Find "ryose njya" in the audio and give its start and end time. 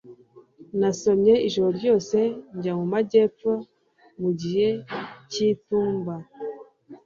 1.79-2.73